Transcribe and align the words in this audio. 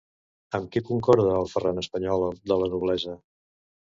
Amb 0.59 0.71
qui 0.75 0.81
concorda 0.87 1.37
el 1.41 1.49
Ferran 1.53 1.81
espanyol 1.83 2.25
de 2.53 2.59
la 2.63 2.71
noblesa? 2.73 3.15